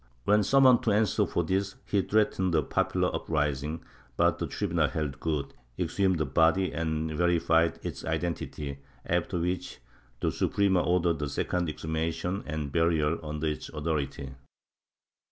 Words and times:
When 0.23 0.41
summoned 0.41 0.81
to 0.81 0.91
answer 0.93 1.27
for 1.27 1.43
this 1.43 1.75
he 1.85 2.01
threatened 2.01 2.55
a 2.55 2.63
popular 2.63 3.13
up 3.13 3.29
rising, 3.29 3.83
but 4.17 4.39
the 4.39 4.47
tribunal 4.47 4.87
held 4.89 5.19
good, 5.19 5.53
exhumed 5.77 6.17
the 6.17 6.25
body 6.25 6.71
and 6.73 7.15
verified 7.15 7.77
its 7.83 8.03
identity, 8.03 8.79
after 9.05 9.37
which 9.39 9.77
the 10.19 10.31
Suprema 10.31 10.81
ordered 10.81 11.21
a 11.21 11.29
second 11.29 11.69
exhumation 11.69 12.41
and 12.47 12.71
burial 12.71 13.19
under 13.21 13.45
its 13.45 13.69
authority. 13.69 14.31